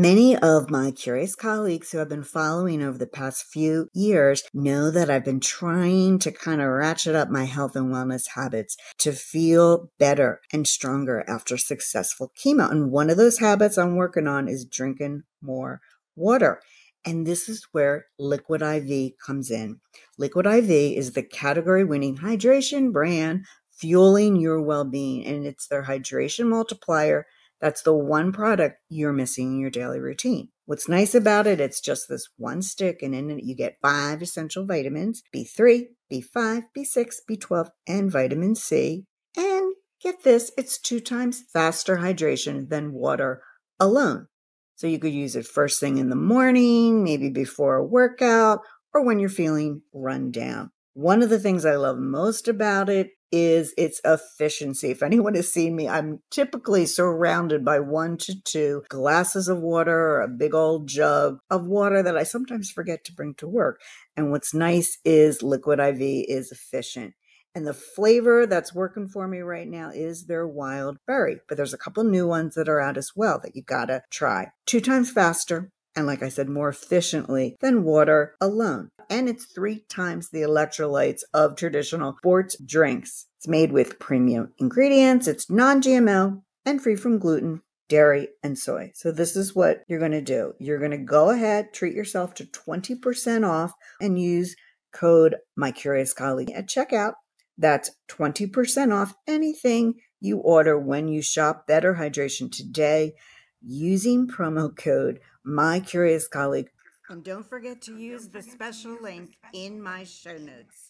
[0.00, 4.90] Many of my curious colleagues who have been following over the past few years know
[4.90, 9.12] that I've been trying to kind of ratchet up my health and wellness habits to
[9.12, 12.70] feel better and stronger after successful chemo.
[12.70, 15.82] And one of those habits I'm working on is drinking more
[16.16, 16.62] water.
[17.04, 19.80] And this is where Liquid IV comes in.
[20.16, 25.84] Liquid IV is the category winning hydration brand fueling your well being, and it's their
[25.84, 27.26] hydration multiplier
[27.60, 30.48] that's the one product you're missing in your daily routine.
[30.66, 34.22] What's nice about it, it's just this one stick, and in it you get five
[34.22, 39.04] essential vitamins B3, B5, B6, B12, and vitamin C.
[39.36, 43.42] And get this, it's two times faster hydration than water
[43.78, 44.28] alone.
[44.76, 48.60] So you could use it first thing in the morning, maybe before a workout,
[48.94, 50.70] or when you're feeling run down.
[50.94, 54.90] One of the things I love most about it is its efficiency.
[54.90, 59.94] If anyone has seen me, I'm typically surrounded by one to two glasses of water
[59.94, 63.80] or a big old jug of water that I sometimes forget to bring to work.
[64.16, 67.14] And what's nice is Liquid IV is efficient.
[67.54, 71.38] And the flavor that's working for me right now is their wild berry.
[71.48, 74.52] But there's a couple new ones that are out as well that you gotta try.
[74.66, 79.84] Two times faster, and like I said, more efficiently than water alone and it's three
[79.88, 83.26] times the electrolytes of traditional sports drinks.
[83.40, 88.92] It's made with premium ingredients, it's non GMO, and free from gluten, dairy, and soy.
[88.94, 90.52] So, this is what you're going to do.
[90.58, 94.56] You're going to go ahead, treat yourself to 20% off, and use
[94.92, 97.14] code My Curious Colleague at checkout.
[97.56, 103.14] That's 20% off anything you order when you shop Better Hydration today
[103.62, 106.68] using promo code My Curious Colleague
[107.10, 110.89] and don't forget to use the special link in my show notes.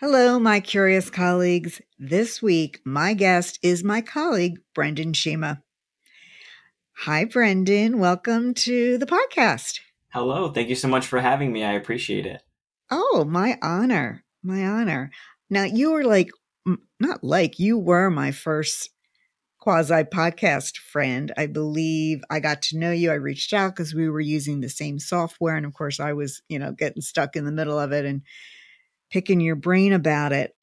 [0.00, 1.80] Hello, my curious colleagues.
[1.98, 5.60] This week, my guest is my colleague, Brendan Schema.
[6.98, 7.98] Hi, Brendan.
[7.98, 9.80] Welcome to the podcast.
[10.10, 10.52] Hello.
[10.52, 11.64] Thank you so much for having me.
[11.64, 12.40] I appreciate it.
[12.92, 14.22] Oh, my honor.
[14.40, 15.10] My honor.
[15.50, 16.30] Now, you were like
[17.00, 18.90] not like you were my first
[19.58, 21.32] quasi podcast friend.
[21.36, 23.10] I believe I got to know you.
[23.10, 25.56] I reached out because we were using the same software.
[25.56, 28.22] And of course, I was, you know, getting stuck in the middle of it and
[29.10, 30.54] picking your brain about it.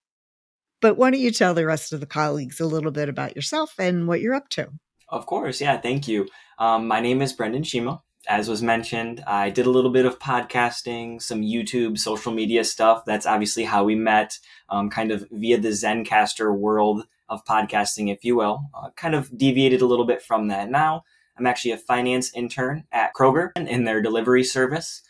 [0.81, 3.73] But why don't you tell the rest of the colleagues a little bit about yourself
[3.79, 4.69] and what you're up to?
[5.09, 5.61] Of course.
[5.61, 5.79] Yeah.
[5.79, 6.27] Thank you.
[6.59, 10.19] Um, my name is Brendan Schema as was mentioned, I did a little bit of
[10.19, 13.05] podcasting, some YouTube, social media stuff.
[13.05, 14.39] That's obviously how we met,
[14.69, 18.61] um, kind of via the Zencastr world of podcasting, if you will.
[18.73, 20.69] Uh, kind of deviated a little bit from that.
[20.69, 21.03] Now
[21.37, 25.01] I'm actually a finance intern at Kroger in their delivery service.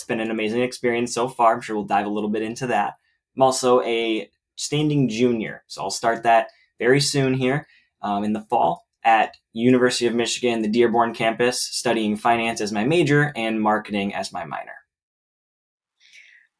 [0.00, 1.52] It's been an amazing experience so far.
[1.52, 2.94] I'm sure we'll dive a little bit into that.
[3.36, 7.66] I'm also a standing junior, so I'll start that very soon here
[8.00, 12.82] um, in the fall at University of Michigan, the Dearborn campus, studying finance as my
[12.82, 14.72] major and marketing as my minor.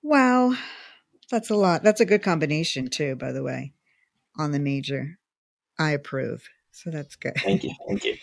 [0.03, 0.55] Wow,
[1.31, 1.83] that's a lot.
[1.83, 3.73] That's a good combination too, by the way,
[4.37, 5.19] on the major.
[5.79, 6.47] I approve.
[6.73, 7.37] So that's good.
[7.39, 7.73] Thank you.
[7.89, 8.19] Thank you.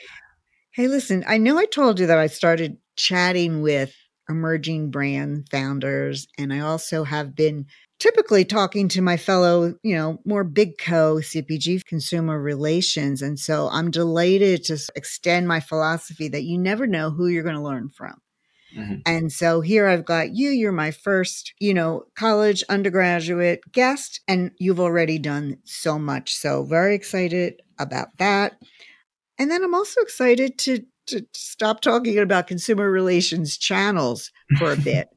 [0.74, 3.96] Hey, listen, I know I told you that I started chatting with
[4.30, 7.66] emerging brand founders, and I also have been
[8.00, 13.22] typically talking to my fellow, you know, more big co CPG consumer relations.
[13.22, 17.56] And so I'm delighted to extend my philosophy that you never know who you're going
[17.56, 18.22] to learn from.
[18.76, 18.96] Mm-hmm.
[19.06, 20.50] And so here I've got you.
[20.50, 26.36] You're my first, you know, college undergraduate guest, and you've already done so much.
[26.36, 28.60] So very excited about that.
[29.40, 34.78] And then I'm also excited to, to stop talking about consumer relations channels for a
[34.84, 35.08] bit.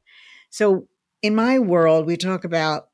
[0.49, 0.87] So
[1.21, 2.87] in my world, we talk about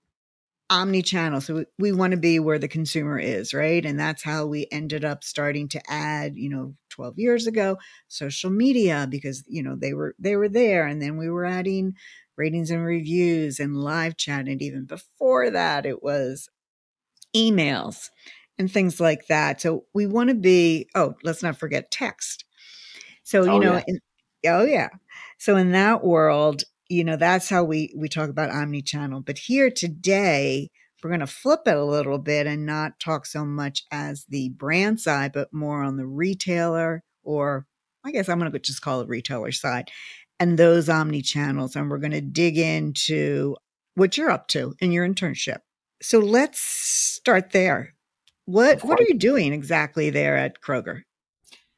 [0.70, 1.42] omni-channel.
[1.42, 3.86] So we, we want to be where the consumer is, right?
[3.86, 7.78] And that's how we ended up starting to add, you know, 12 years ago,
[8.08, 11.94] social media because, you know, they were they were there and then we were adding
[12.38, 16.50] ratings and reviews and live chat and even before that it was
[17.36, 18.10] emails
[18.58, 19.62] and things like that.
[19.62, 22.44] So we want to be oh, let's not forget text.
[23.28, 23.84] So, you oh, know, yeah.
[23.88, 24.00] In,
[24.48, 24.90] oh yeah.
[25.38, 29.70] So in that world, you know that's how we we talk about omni-channel but here
[29.70, 30.70] today
[31.04, 34.48] we're going to flip it a little bit and not talk so much as the
[34.56, 37.68] brand side but more on the retailer or
[38.08, 39.92] I guess I'm going to just call it retailer side,
[40.40, 41.76] and those omni channels.
[41.76, 43.58] And we're going to dig into
[43.96, 45.58] what you're up to in your internship.
[46.02, 47.96] So let's start there.
[48.46, 51.02] What what are you doing exactly there at Kroger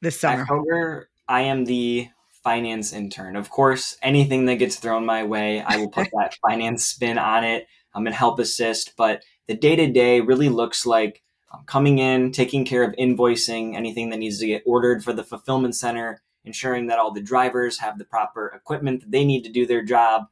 [0.01, 0.43] this summer?
[0.43, 2.09] At Kroger, I am the
[2.43, 3.35] finance intern.
[3.35, 7.43] Of course, anything that gets thrown my way, I will put that finance spin on
[7.43, 8.93] it um, and help assist.
[8.97, 11.21] But the day to day really looks like
[11.53, 15.23] um, coming in, taking care of invoicing, anything that needs to get ordered for the
[15.23, 19.51] fulfillment center, ensuring that all the drivers have the proper equipment that they need to
[19.51, 20.29] do their job,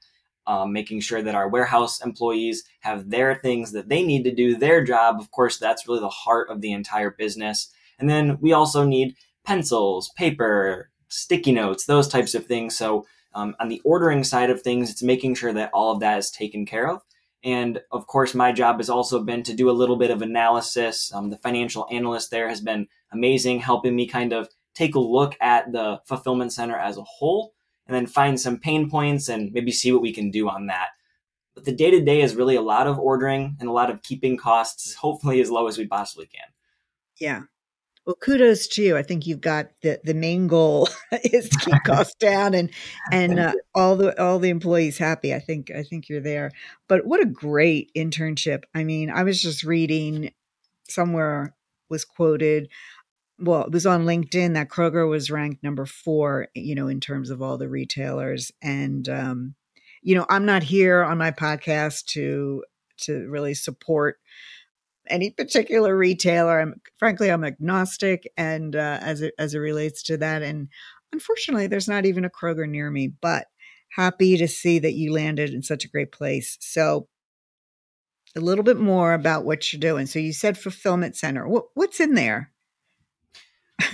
[0.48, 4.56] um, making sure that our warehouse employees have their things that they need to do
[4.56, 5.20] their job.
[5.20, 7.72] Of course, that's really the heart of the entire business.
[8.00, 9.16] And then we also need
[9.48, 12.78] pencils, paper, sticky notes, those types of things.
[12.78, 16.18] So um, on the ordering side of things, it's making sure that all of that
[16.18, 17.02] is taken care of.
[17.46, 21.14] And of course, my job has also been to do a little bit of analysis.
[21.14, 25.38] Um, the financial analyst there has been amazing, helping me kind of take a look
[25.40, 27.54] at the fulfillment center as a whole
[27.88, 30.90] and then find some pain points and maybe see what we can do on that.
[31.56, 34.04] But the day to day is really a lot of ordering and a lot of
[34.04, 36.50] keeping costs hopefully as low as we possibly can.
[37.18, 37.44] Yeah.
[38.08, 38.96] Well, kudos to you.
[38.96, 40.88] I think you've got the, the main goal
[41.26, 42.72] is to keep costs down and
[43.12, 45.34] and uh, all the all the employees happy.
[45.36, 46.52] I think I think you're there.
[46.88, 48.64] But what a great internship.
[48.74, 50.32] I mean, I was just reading
[50.88, 51.54] somewhere
[51.90, 52.70] was quoted
[53.40, 57.30] well, it was on LinkedIn that Kroger was ranked number four, you know, in terms
[57.30, 58.52] of all the retailers.
[58.64, 59.56] And um,
[60.02, 62.64] you know, I'm not here on my podcast to
[63.00, 64.18] to really support
[65.10, 66.60] any particular retailer.
[66.60, 70.70] I'm frankly I'm agnostic, and uh, as it as it relates to that, and
[71.12, 73.08] unfortunately, there's not even a Kroger near me.
[73.08, 73.48] But
[73.90, 76.58] happy to see that you landed in such a great place.
[76.60, 77.08] So,
[78.36, 80.06] a little bit more about what you're doing.
[80.06, 81.48] So, you said fulfillment center.
[81.48, 82.52] What, what's in there?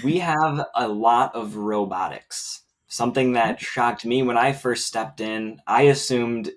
[0.04, 2.62] we have a lot of robotics.
[2.88, 5.59] Something that shocked me when I first stepped in.
[5.66, 6.51] I assumed,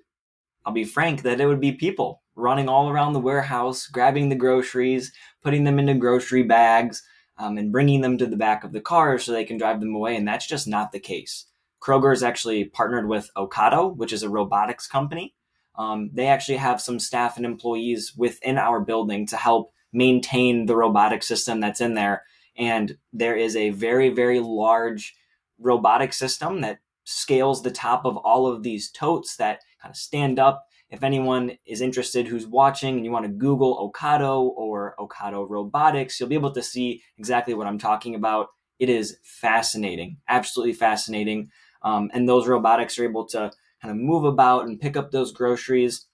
[0.65, 4.35] I'll be frank, that it would be people running all around the warehouse, grabbing the
[4.35, 5.11] groceries,
[5.43, 7.03] putting them into grocery bags,
[7.37, 9.93] um, and bringing them to the back of the car so they can drive them
[9.93, 10.15] away.
[10.15, 11.45] And that's just not the case.
[11.81, 15.35] Kroger is actually partnered with Ocado, which is a robotics company.
[15.75, 20.75] Um, they actually have some staff and employees within our building to help maintain the
[20.75, 22.23] robotic system that's in there
[22.57, 25.15] and there is a very, very large
[25.59, 30.39] robotic system that scales the top of all of these totes that kind of stand
[30.39, 30.66] up.
[30.89, 36.19] If anyone is interested who's watching and you want to Google Ocado or Ocado Robotics,
[36.19, 38.47] you'll be able to see exactly what I'm talking about.
[38.79, 41.49] It is fascinating, absolutely fascinating.
[41.81, 43.51] Um, and those robotics are able to
[43.81, 46.07] kind of move about and pick up those groceries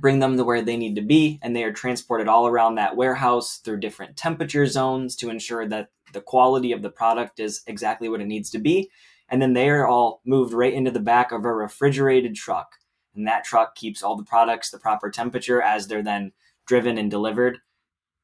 [0.00, 2.96] bring them to where they need to be, and they are transported all around that
[2.96, 8.08] warehouse through different temperature zones to ensure that the quality of the product is exactly
[8.08, 8.90] what it needs to be.
[9.28, 12.76] And then they are all moved right into the back of a refrigerated truck.
[13.16, 16.32] And that truck keeps all the products the proper temperature as they're then
[16.66, 17.58] driven and delivered.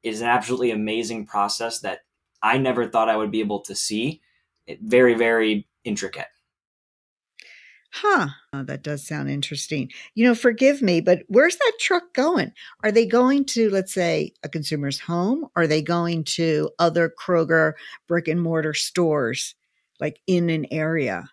[0.02, 2.00] It is an absolutely amazing process that
[2.42, 4.20] I never thought I would be able to see.
[4.66, 6.26] It very, very intricate.
[7.94, 8.28] Huh.
[8.54, 9.90] Oh, that does sound interesting.
[10.14, 12.52] You know, forgive me, but where's that truck going?
[12.82, 15.46] Are they going to, let's say, a consumer's home?
[15.56, 17.74] Are they going to other Kroger
[18.08, 19.54] brick and mortar stores,
[20.00, 21.28] like in an area?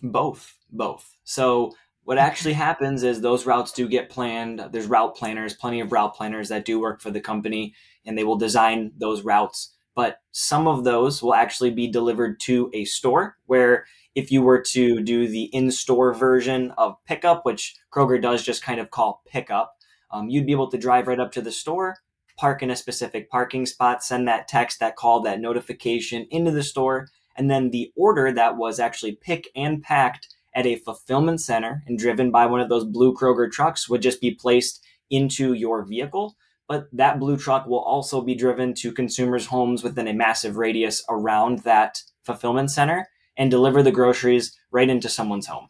[0.00, 1.12] Both, both.
[1.24, 1.74] So,
[2.10, 4.58] what actually happens is those routes do get planned.
[4.72, 7.72] There's route planners, plenty of route planners that do work for the company,
[8.04, 9.76] and they will design those routes.
[9.94, 13.86] But some of those will actually be delivered to a store where
[14.16, 18.80] if you were to do the in-store version of pickup, which Kroger does just kind
[18.80, 19.76] of call pickup,
[20.10, 21.98] um, you'd be able to drive right up to the store,
[22.36, 26.64] park in a specific parking spot, send that text, that call, that notification into the
[26.64, 31.82] store, and then the order that was actually pick and packed at a fulfillment center
[31.86, 35.84] and driven by one of those blue Kroger trucks would just be placed into your
[35.84, 36.36] vehicle.
[36.68, 41.04] But that blue truck will also be driven to consumers' homes within a massive radius
[41.08, 45.68] around that fulfillment center and deliver the groceries right into someone's home.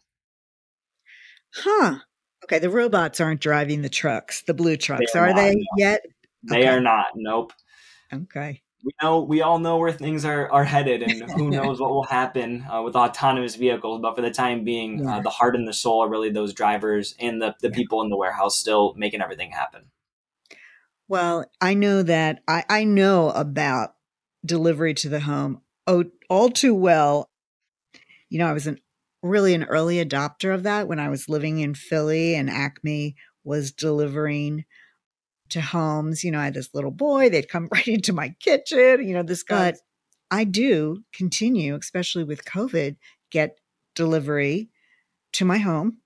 [1.54, 1.96] Huh.
[2.44, 5.54] Okay, the robots aren't driving the trucks, the blue trucks, they are, are not, they
[5.54, 5.64] no.
[5.76, 6.00] yet?
[6.42, 6.68] They okay.
[6.68, 7.06] are not.
[7.14, 7.52] Nope.
[8.12, 8.62] Okay.
[8.84, 12.04] We know we all know where things are are headed, and who knows what will
[12.04, 14.00] happen uh, with autonomous vehicles.
[14.00, 15.16] But for the time being, uh, yeah.
[15.18, 17.74] uh, the heart and the soul are really those drivers and the the yeah.
[17.74, 19.90] people in the warehouse still making everything happen.
[21.08, 23.94] Well, I know that I I know about
[24.44, 27.30] delivery to the home oh, all too well
[28.30, 28.78] you know, I was an
[29.22, 33.72] really an early adopter of that when I was living in Philly and Acme was
[33.72, 34.64] delivering
[35.50, 36.24] to homes.
[36.24, 39.06] You know, I had this little boy, they'd come right into my kitchen.
[39.06, 39.74] You know, this guy
[40.30, 42.96] I do continue, especially with COVID,
[43.30, 43.58] get
[43.94, 44.70] delivery
[45.34, 45.98] to my home.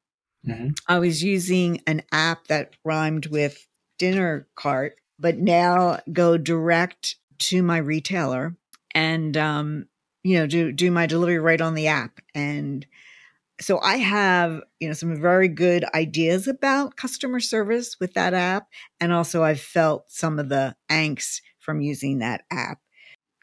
[0.47, 0.69] Mm-hmm.
[0.89, 3.67] I was using an app that rhymed with
[3.99, 8.57] dinner cart, but now go direct to my retailer
[8.95, 9.87] and um,
[10.23, 12.87] you know do do my delivery right on the app and
[13.61, 18.67] so I have, you know, some very good ideas about customer service with that app.
[19.01, 22.79] And also I've felt some of the angst from using that app.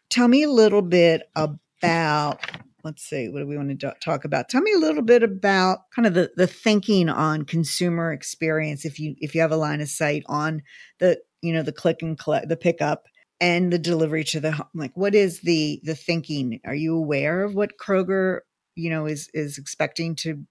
[0.10, 2.40] Tell me a little bit about,
[2.84, 4.50] let's see, what do we want to talk about?
[4.50, 8.84] Tell me a little bit about kind of the, the thinking on consumer experience.
[8.84, 10.62] If you, if you have a line of sight on
[11.00, 13.06] the, you know, the click and collect, the pickup
[13.40, 16.60] and the delivery to the home, like what is the, the thinking?
[16.66, 18.42] Are you aware of what Kroger
[18.76, 20.46] you know is is expecting to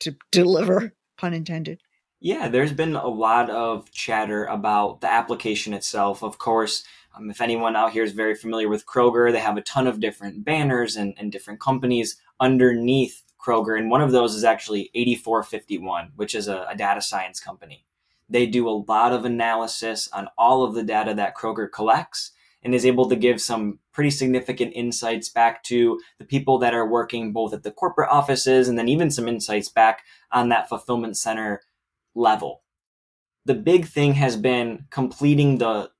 [0.00, 1.80] to deliver pun intended.
[2.20, 6.22] Yeah there's been a lot of chatter about the application itself.
[6.22, 6.84] Of course
[7.16, 10.00] um, if anyone out here is very familiar with kroger they have a ton of
[10.00, 16.12] different banners and, and different companies underneath kroger and one of those is actually 8451
[16.16, 17.84] which is a, a data science company.
[18.28, 22.32] They do a lot of analysis on all of the data that kroger collects
[22.66, 26.84] and is able to give some pretty significant insights back to the people that are
[26.84, 31.16] working both at the corporate offices and then even some insights back on that fulfillment
[31.16, 31.62] center
[32.16, 32.64] level.
[33.44, 35.90] The big thing has been completing the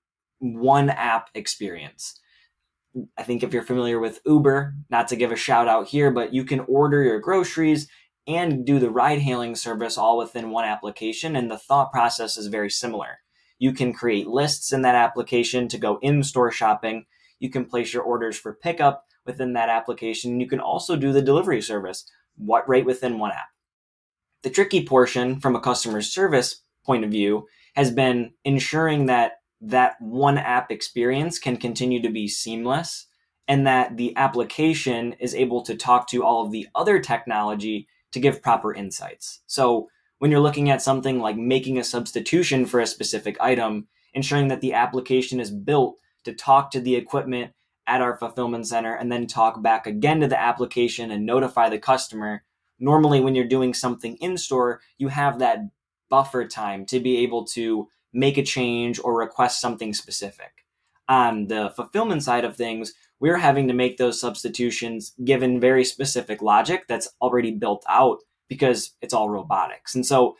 [0.40, 2.18] one app experience.
[3.16, 6.35] I think if you're familiar with Uber, not to give a shout out here, but
[6.35, 7.87] you can order your groceries
[8.26, 11.37] and do the ride hailing service all within one application.
[11.37, 13.18] And the thought process is very similar.
[13.58, 17.06] You can create lists in that application to go in store shopping.
[17.38, 20.40] You can place your orders for pickup within that application.
[20.40, 22.04] You can also do the delivery service
[22.36, 23.48] what right within one app.
[24.42, 30.00] The tricky portion from a customer service point of view has been ensuring that that
[30.00, 33.06] one app experience can continue to be seamless
[33.48, 38.20] and that the application is able to talk to all of the other technology to
[38.20, 39.40] give proper insights.
[39.46, 44.49] So when you're looking at something like making a substitution for a specific item, ensuring
[44.49, 47.52] that the application is built to talk to the equipment
[47.87, 51.78] at our fulfillment center and then talk back again to the application and notify the
[51.78, 52.42] customer.
[52.78, 55.61] Normally, when you're doing something in store, you have that
[56.08, 60.64] buffer time to be able to make a change or request something specific.
[61.08, 66.42] On the fulfillment side of things, we're having to make those substitutions given very specific
[66.42, 69.94] logic that's already built out because it's all robotics.
[69.94, 70.36] And so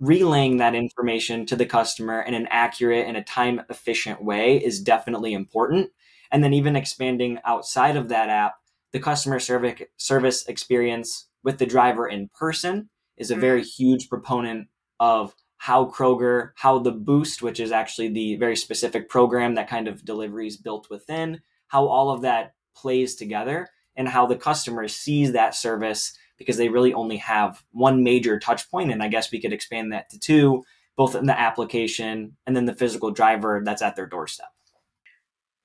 [0.00, 4.80] relaying that information to the customer in an accurate and a time efficient way is
[4.80, 5.90] definitely important.
[6.32, 8.54] And then even expanding outside of that app,
[8.92, 13.82] the customer service service experience with the driver in person is a very mm-hmm.
[13.82, 19.54] huge proponent of how Kroger, how the Boost, which is actually the very specific program
[19.56, 24.36] that kind of deliveries built within, how all of that plays together and how the
[24.36, 28.64] customer sees that service because they really only have one major touch.
[28.72, 30.64] And I guess we could expand that to two,
[30.96, 34.48] both in the application and then the physical driver that's at their doorstep.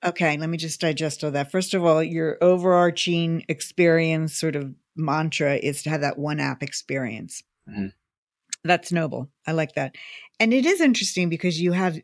[0.04, 1.50] Okay, let me just digest all that.
[1.50, 6.62] First of all, your overarching experience sort of mantra is to have that one app
[6.62, 7.42] experience.
[7.68, 7.86] Mm-hmm.
[8.62, 9.30] That's noble.
[9.46, 9.94] I like that.
[10.38, 11.98] And it is interesting because you have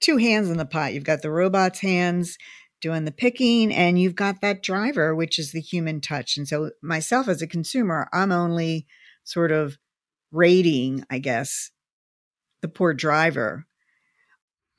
[0.00, 0.92] two hands in the pot.
[0.92, 2.36] You've got the robot's hands
[2.84, 6.36] doing the picking and you've got that driver which is the human touch.
[6.36, 8.86] And so myself as a consumer i'm only
[9.24, 9.78] sort of
[10.30, 11.70] rating i guess
[12.60, 13.66] the poor driver.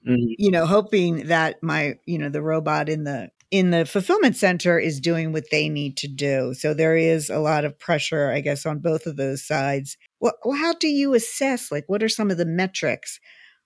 [0.08, 0.34] Mm-hmm.
[0.38, 4.78] you know hoping that my you know the robot in the in the fulfillment center
[4.78, 6.54] is doing what they need to do.
[6.54, 9.98] So there is a lot of pressure i guess on both of those sides.
[10.20, 13.20] Well how do you assess like what are some of the metrics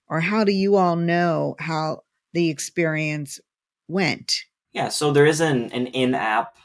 [0.08, 2.00] or how do you all know how
[2.32, 3.38] the experience
[3.90, 4.44] went?
[4.72, 6.56] Yeah, so there is an, an in app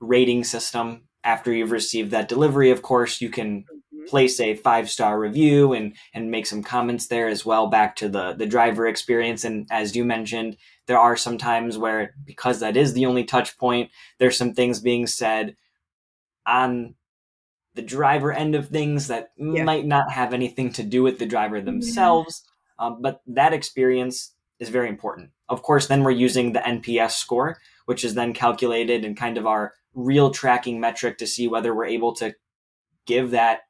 [0.00, 1.02] rating system.
[1.22, 4.04] After you've received that delivery, of course, you can mm-hmm.
[4.06, 8.08] place a five star review and, and make some comments there as well back to
[8.08, 9.44] the, the driver experience.
[9.44, 13.56] And as you mentioned, there are some times where, because that is the only touch
[13.56, 15.56] point, there's some things being said
[16.46, 16.94] on
[17.74, 19.64] the driver end of things that yeah.
[19.64, 22.42] might not have anything to do with the driver themselves.
[22.78, 22.86] Yeah.
[22.86, 25.30] Um, but that experience is very important.
[25.48, 29.46] Of course, then we're using the NPS score, which is then calculated and kind of
[29.46, 32.34] our real tracking metric to see whether we're able to
[33.06, 33.60] give that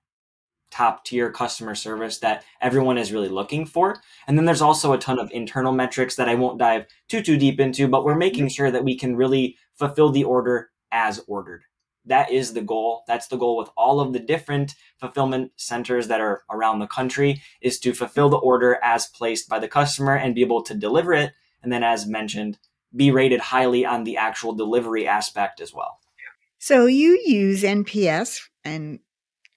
[0.71, 3.97] top tier customer service that everyone is really looking for.
[4.27, 7.37] And then there's also a ton of internal metrics that I won't dive too too
[7.37, 8.49] deep into, but we're making mm-hmm.
[8.49, 11.63] sure that we can really fulfill the order as ordered
[12.07, 16.21] that is the goal that's the goal with all of the different fulfillment centers that
[16.21, 20.35] are around the country is to fulfill the order as placed by the customer and
[20.35, 21.33] be able to deliver it
[21.63, 22.59] and then as mentioned
[22.95, 25.99] be rated highly on the actual delivery aspect as well.
[26.59, 29.01] So you use NPS, and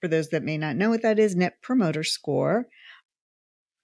[0.00, 2.66] for those that may not know what that is, Net Promoter Score,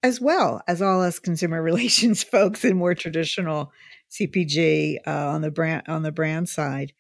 [0.03, 3.73] as well as all us consumer relations folks in more traditional
[4.11, 6.93] CPG uh, on the brand on the brand side.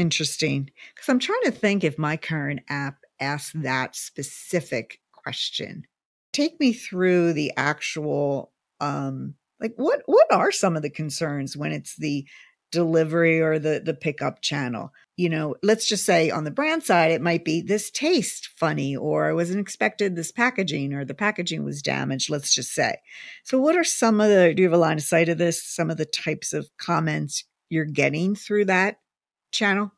[0.00, 5.84] Interesting, because I'm trying to think if my current app asks that specific question.
[6.32, 11.72] Take me through the actual um, like what what are some of the concerns when
[11.72, 12.26] it's the
[12.72, 14.90] delivery or the the pickup channel?
[15.18, 18.96] You know let's just say on the brand side it might be this taste funny
[18.96, 22.96] or i wasn't expected this packaging or the packaging was damaged let's just say.
[23.44, 25.62] So what are some of the do you have a line of sight of this?
[25.62, 28.96] Some of the types of comments you're getting through that
[29.50, 29.92] channel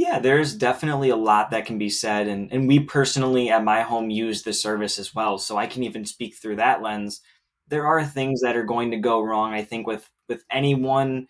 [0.00, 2.26] yeah, there's definitely a lot that can be said.
[2.26, 5.36] And, and we personally at my home use the service as well.
[5.36, 7.20] So I can even speak through that lens.
[7.68, 11.26] There are things that are going to go wrong, I think, with with any one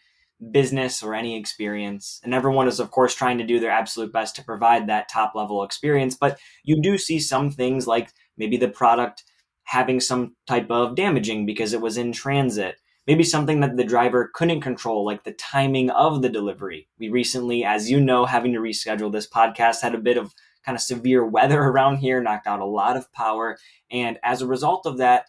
[0.53, 2.21] business or any experience.
[2.23, 5.33] And everyone is, of course, trying to do their absolute best to provide that top
[5.35, 6.15] level experience.
[6.15, 9.25] But you do see some things like maybe the product
[9.65, 12.77] having some type of damaging because it was in transit.
[13.07, 16.89] Maybe something that the driver couldn't control, like the timing of the delivery.
[16.99, 20.77] We recently, as you know, having to reschedule this podcast, had a bit of kind
[20.77, 23.59] of severe weather around here, knocked out a lot of power.
[23.91, 25.27] And as a result of that,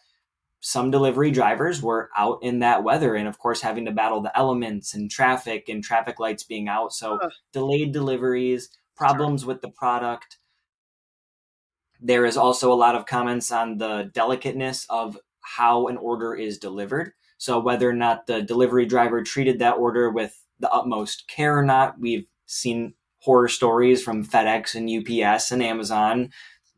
[0.60, 3.16] some delivery drivers were out in that weather.
[3.16, 6.92] And of course having to battle the elements and traffic and traffic lights being out.
[6.92, 7.18] So
[7.52, 10.38] delayed deliveries problems with the product.
[12.00, 16.58] There is also a lot of comments on the delicateness of how an order is
[16.58, 17.12] delivered
[17.42, 21.64] so whether or not the delivery driver treated that order with the utmost care or
[21.64, 26.30] not we've seen horror stories from FedEx and UPS and Amazon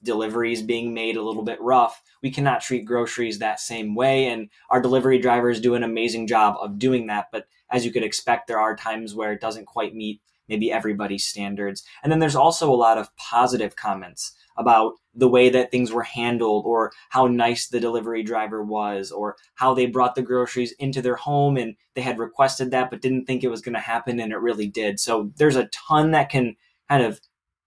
[0.03, 4.29] deliveries being made a little bit rough we cannot treat groceries that same way.
[4.29, 7.27] And our delivery drivers do an amazing job of doing that.
[7.31, 11.27] But as you could expect, there are times where it doesn't quite meet maybe everybody's
[11.27, 11.83] standards.
[12.03, 16.03] And then there's also a lot of positive comments about the way that things were
[16.03, 21.03] handled or how nice the delivery driver was or how they brought the groceries into
[21.03, 24.21] their home and they had requested that but didn't think it was going to happen
[24.21, 25.01] and it really did.
[25.01, 26.57] So there's a ton that can
[26.89, 27.21] kind of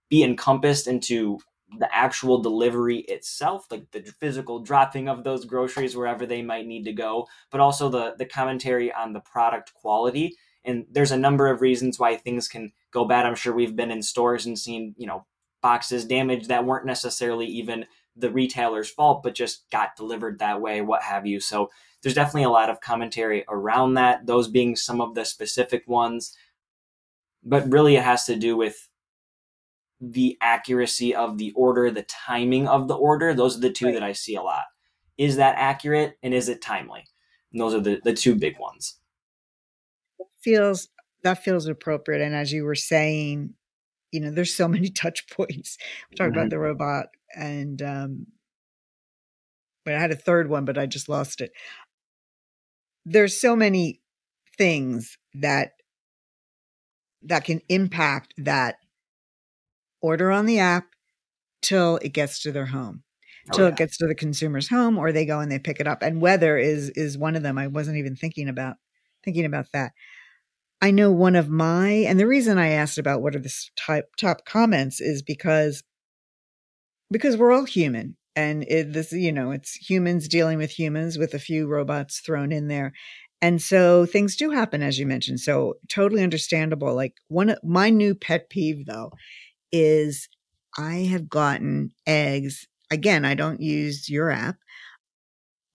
[0.09, 1.39] be encompassed into
[1.79, 6.85] the actual delivery itself, like the physical dropping of those groceries wherever they might need
[6.85, 10.35] to go, but also the the commentary on the product quality.
[10.65, 13.25] And there's a number of reasons why things can go bad.
[13.25, 15.25] I'm sure we've been in stores and seen, you know,
[15.61, 20.81] boxes damaged that weren't necessarily even the retailer's fault, but just got delivered that way,
[20.81, 21.39] what have you.
[21.39, 21.69] So
[22.01, 26.35] there's definitely a lot of commentary around that, those being some of the specific ones.
[27.43, 28.89] But really, it has to do with
[29.99, 33.33] the accuracy of the order, the timing of the order.
[33.33, 33.93] Those are the two right.
[33.93, 34.65] that I see a lot.
[35.17, 37.05] Is that accurate and is it timely?
[37.51, 38.99] And those are the, the two big ones.
[40.41, 40.89] Feels
[41.23, 42.21] that feels appropriate.
[42.21, 43.53] And as you were saying,
[44.11, 45.77] you know, there's so many touch points.
[46.09, 46.39] We talked mm-hmm.
[46.39, 48.27] about the robot and um
[49.85, 51.53] but I had a third one, but I just lost it.
[53.05, 54.01] There's so many
[54.57, 55.73] things that
[57.21, 58.75] that can impact that
[60.01, 60.87] order on the app
[61.61, 63.03] till it gets to their home
[63.49, 63.71] oh, till yeah.
[63.71, 66.21] it gets to the consumer's home or they go and they pick it up and
[66.21, 68.75] weather is is one of them i wasn't even thinking about
[69.23, 69.91] thinking about that
[70.81, 74.05] i know one of my and the reason i asked about what are the type
[74.17, 75.83] top comments is because
[77.11, 81.33] because we're all human and it, this you know it's humans dealing with humans with
[81.33, 82.93] a few robots thrown in there
[83.41, 87.89] and so things do happen as you mentioned so totally understandable like one of my
[87.89, 89.11] new pet peeve though
[89.71, 90.27] is
[90.77, 92.67] I have gotten eggs.
[92.91, 94.57] Again, I don't use your app.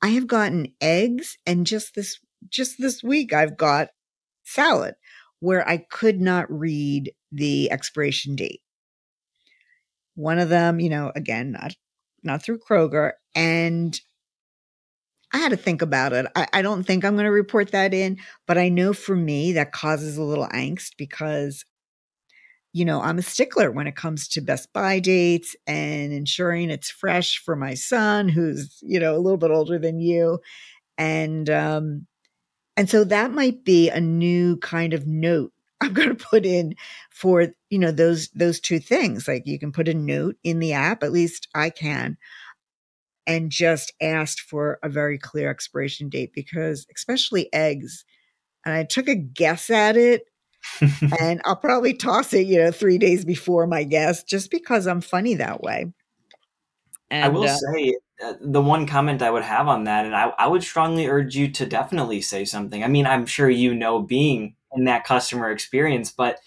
[0.01, 3.89] I have gotten eggs and just this just this week I've got
[4.45, 4.95] salad
[5.41, 8.61] where I could not read the expiration date.
[10.15, 11.75] One of them, you know, again, not
[12.23, 14.01] not through Kroger, and
[15.33, 16.27] I had to think about it.
[16.37, 19.53] I, I don't think I'm going to report that in, but I know for me
[19.53, 21.65] that causes a little angst because
[22.73, 26.91] you know, I'm a stickler when it comes to Best by dates and ensuring it's
[26.91, 30.39] fresh for my son, who's, you know, a little bit older than you.
[30.99, 32.07] And, um,
[32.77, 36.77] and so that might be a new kind of note I'm going to put in
[37.11, 39.27] for, you know, those, those two things.
[39.27, 42.17] Like you can put a note in the app, at least I can,
[43.27, 48.05] and just asked for a very clear expiration date because especially eggs,
[48.65, 50.23] and I took a guess at it
[51.21, 55.01] and I'll probably toss it, you know, three days before my guess just because I'm
[55.01, 55.87] funny that way.
[57.13, 57.95] And, I will uh, say
[58.25, 61.37] uh, the one comment I would have on that, and I, I would strongly urge
[61.37, 62.83] you to definitely say something.
[62.83, 66.39] I mean, I'm sure you know being in that customer experience, but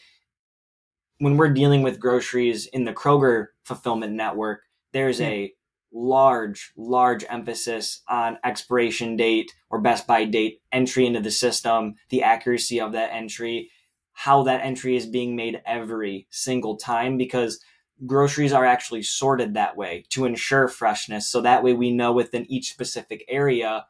[1.19, 5.31] when we're dealing with groceries in the Kroger fulfillment network, there's mm-hmm.
[5.31, 5.53] a
[5.93, 12.23] large, large emphasis on expiration date or best by date entry into the system, the
[12.23, 13.69] accuracy of that entry,
[14.13, 17.59] how that entry is being made every single time, because
[18.05, 21.29] groceries are actually sorted that way to ensure freshness.
[21.29, 23.85] So that way we know within each specific area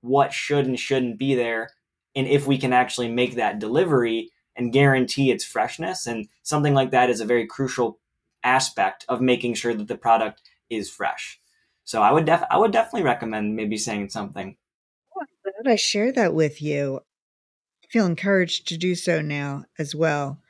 [0.00, 1.70] what should and shouldn't be there.
[2.14, 6.06] And if we can actually make that delivery and guarantee its freshness.
[6.06, 7.98] And something like that is a very crucial
[8.42, 11.40] aspect of making sure that the product is fresh.
[11.84, 14.56] So I would def I would definitely recommend maybe saying something.
[15.16, 17.00] Oh, I'm glad I share that with you.
[17.84, 20.40] I feel encouraged to do so now as well.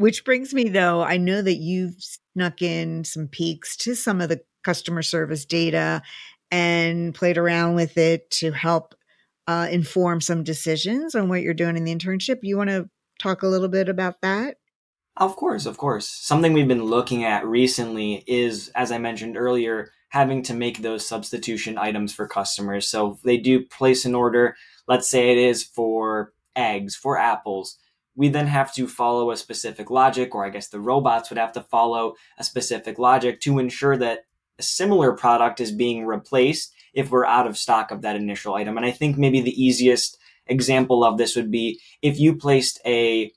[0.00, 1.96] Which brings me though, I know that you've
[2.32, 6.00] snuck in some peeks to some of the customer service data
[6.50, 8.94] and played around with it to help
[9.46, 12.38] uh, inform some decisions on what you're doing in the internship.
[12.40, 12.88] You want to
[13.20, 14.56] talk a little bit about that?
[15.18, 16.08] Of course, of course.
[16.08, 21.06] Something we've been looking at recently is, as I mentioned earlier, having to make those
[21.06, 22.88] substitution items for customers.
[22.88, 24.56] So they do place an order,
[24.88, 27.76] let's say it is for eggs, for apples.
[28.14, 31.52] We then have to follow a specific logic, or I guess the robots would have
[31.52, 34.20] to follow a specific logic to ensure that
[34.58, 38.76] a similar product is being replaced if we're out of stock of that initial item.
[38.76, 43.32] And I think maybe the easiest example of this would be if you placed a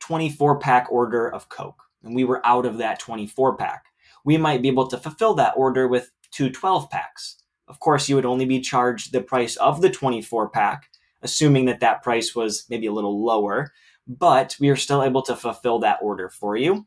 [0.00, 3.86] 24 pack order of Coke and we were out of that 24 pack
[4.24, 7.36] we might be able to fulfill that order with two 12 packs.
[7.68, 10.88] Of course, you would only be charged the price of the 24 pack,
[11.24, 13.72] assuming that that price was maybe a little lower,
[14.06, 16.86] but we are still able to fulfill that order for you.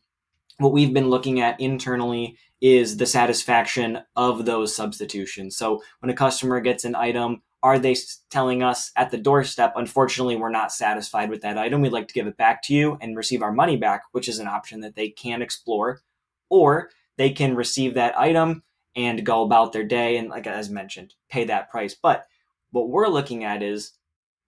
[0.59, 5.55] What we've been looking at internally is the satisfaction of those substitutions.
[5.57, 7.95] So when a customer gets an item, are they
[8.29, 11.81] telling us at the doorstep, unfortunately, we're not satisfied with that item.
[11.81, 14.39] We'd like to give it back to you and receive our money back, which is
[14.39, 16.01] an option that they can explore.
[16.49, 18.63] Or they can receive that item
[18.97, 22.25] and go about their day and like as mentioned pay that price but
[22.71, 23.93] what we're looking at is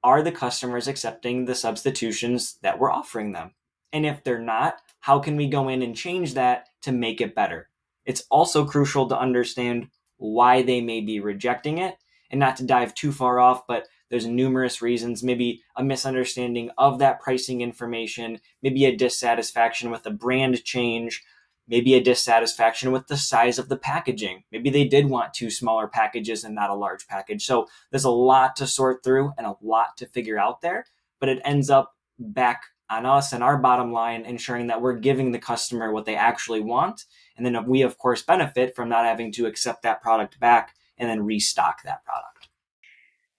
[0.04, 3.52] are the customers accepting the substitutions that we're offering them?
[3.92, 7.36] And if they're not how can we go in and change that to make it
[7.36, 7.70] better?
[8.06, 11.96] It's also crucial to understand why they may be rejecting it
[12.30, 15.24] and not to dive too far off but there's numerous reasons.
[15.24, 21.24] Maybe a misunderstanding of that pricing information maybe a dissatisfaction with a brand change
[21.70, 24.44] maybe a dissatisfaction with the size of the packaging.
[24.52, 27.46] Maybe they did want two smaller packages and not a large package.
[27.46, 30.86] So there's a lot to sort through and a lot to figure out there,
[31.20, 35.32] but it ends up back on us and our bottom line, ensuring that we're giving
[35.32, 37.06] the customer what they actually want.
[37.38, 41.08] And then we, of course, benefit from not having to accept that product back and
[41.08, 42.50] then restock that product.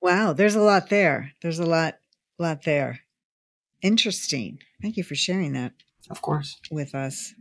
[0.00, 1.32] Wow, there's a lot there.
[1.42, 1.96] There's a lot,
[2.38, 3.00] lot there.
[3.82, 4.60] Interesting.
[4.80, 5.72] Thank you for sharing that.
[6.08, 6.58] Of course.
[6.70, 7.34] With us.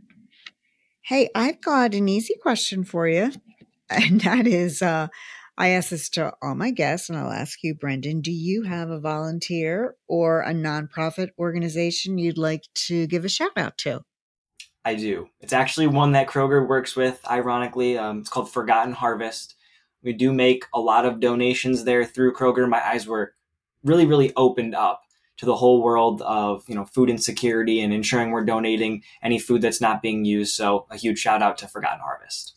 [1.10, 3.32] Hey, I've got an easy question for you.
[3.90, 5.08] And that is uh,
[5.58, 8.90] I ask this to all my guests, and I'll ask you, Brendan do you have
[8.90, 14.02] a volunteer or a nonprofit organization you'd like to give a shout out to?
[14.84, 15.26] I do.
[15.40, 17.98] It's actually one that Kroger works with, ironically.
[17.98, 19.56] Um, it's called Forgotten Harvest.
[20.04, 22.68] We do make a lot of donations there through Kroger.
[22.68, 23.34] My eyes were
[23.82, 25.02] really, really opened up
[25.40, 29.62] to the whole world of you know food insecurity and ensuring we're donating any food
[29.62, 30.54] that's not being used.
[30.54, 32.56] So a huge shout out to Forgotten Harvest.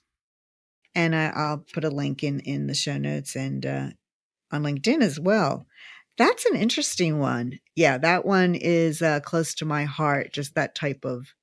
[0.93, 3.87] And I, will put a link in in the show notes and uh,
[4.51, 5.65] on LinkedIn as well.
[6.17, 7.59] That's an interesting one.
[7.73, 10.33] Yeah, that one is uh, close to my heart.
[10.33, 11.33] Just that type of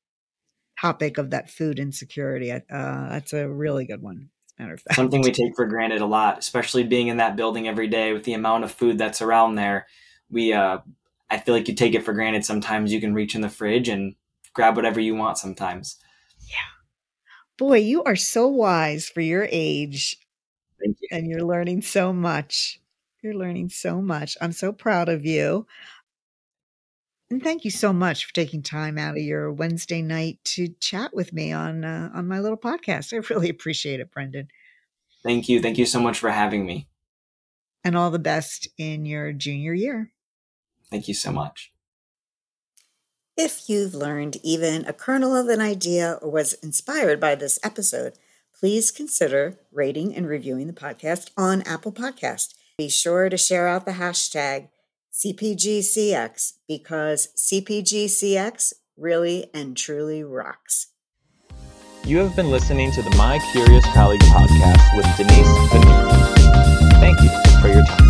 [0.79, 2.53] topic of that food insecurity.
[2.53, 4.29] Uh, that's a really good one.
[4.59, 4.97] Matter of fact.
[4.97, 8.25] Something we take for granted a lot, especially being in that building every day with
[8.25, 9.87] the amount of food that's around there.
[10.31, 10.81] We uh,
[11.31, 13.89] I feel like you take it for granted sometimes you can reach in the fridge
[13.89, 14.15] and
[14.53, 15.97] grab whatever you want sometimes.
[16.49, 16.57] Yeah.
[17.57, 20.17] Boy, you are so wise for your age.
[20.83, 21.09] Thank you.
[21.13, 22.81] And you're learning so much.
[23.23, 24.37] You're learning so much.
[24.41, 25.67] I'm so proud of you.
[27.31, 31.15] And thank you so much for taking time out of your Wednesday night to chat
[31.15, 33.13] with me on uh, on my little podcast.
[33.13, 34.49] I really appreciate it, Brendan.
[35.23, 35.61] Thank you.
[35.61, 36.89] Thank you so much for having me.
[37.85, 40.11] And all the best in your junior year.
[40.91, 41.73] Thank you so much.
[43.37, 48.15] If you've learned even a kernel of an idea or was inspired by this episode,
[48.59, 52.55] please consider rating and reviewing the podcast on Apple Podcast.
[52.77, 54.69] Be sure to share out the hashtag
[55.13, 60.89] CPGCX because CPGCX really and truly rocks.
[62.05, 67.01] You have been listening to the My Curious Colleague podcast with Denise Veneri.
[67.01, 68.10] Thank you for your time.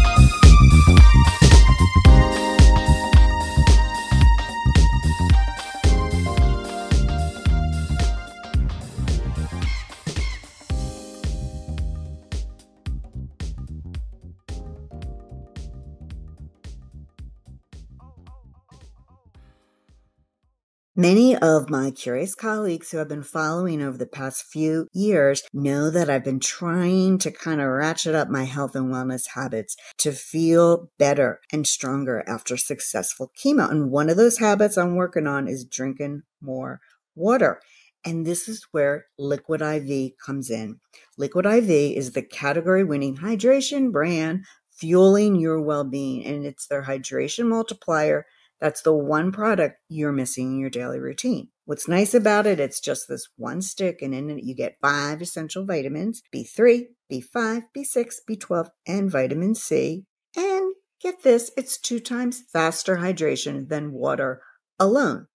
[21.01, 25.89] Many of my curious colleagues who have been following over the past few years know
[25.89, 30.13] that I've been trying to kind of ratchet up my health and wellness habits to
[30.13, 33.71] feel better and stronger after successful chemo.
[33.71, 36.83] And one of those habits I'm working on is drinking more
[37.15, 37.63] water.
[38.05, 40.81] And this is where Liquid IV comes in.
[41.17, 46.83] Liquid IV is the category winning hydration brand fueling your well being, and it's their
[46.83, 48.27] hydration multiplier
[48.61, 51.49] that's the one product you're missing in your daily routine.
[51.65, 55.23] What's nice about it, it's just this one stick, and in it you get five
[55.23, 60.05] essential vitamins B3, B5, B6, B12, and vitamin C.
[60.37, 64.43] And get this, it's two times faster hydration than water
[64.79, 65.27] alone.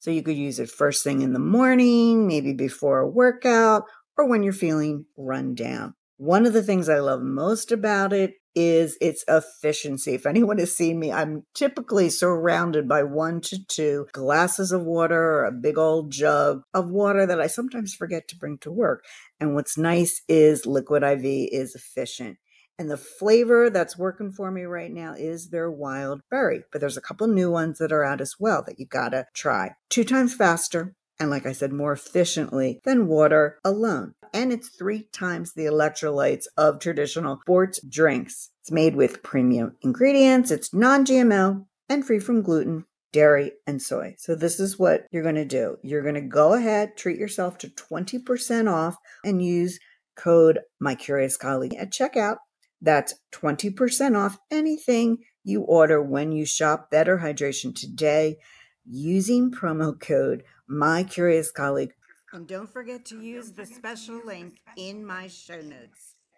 [0.00, 3.84] So you could use it first thing in the morning, maybe before a workout,
[4.18, 5.94] or when you're feeling run down.
[6.18, 10.14] One of the things I love most about it is its efficiency.
[10.14, 15.20] If anyone has seen me, I'm typically surrounded by one to two glasses of water
[15.20, 19.04] or a big old jug of water that I sometimes forget to bring to work.
[19.40, 22.38] And what's nice is Liquid IV is efficient.
[22.78, 26.62] And the flavor that's working for me right now is their wild berry.
[26.72, 29.76] But there's a couple new ones that are out as well that you gotta try.
[29.90, 34.14] Two times faster, and like I said, more efficiently than water alone.
[34.32, 38.50] And it's three times the electrolytes of traditional sports drinks.
[38.62, 44.16] It's made with premium ingredients, it's non GMO and free from gluten, dairy, and soy.
[44.18, 45.76] So, this is what you're going to do.
[45.82, 49.78] You're going to go ahead, treat yourself to 20% off, and use
[50.16, 52.36] code My Curious Colleague at checkout.
[52.80, 58.36] That's 20% off anything you order when you shop Better Hydration today
[58.86, 61.94] using promo code My Curious Colleague.
[62.32, 66.13] And don't forget to use the special link in my show notes.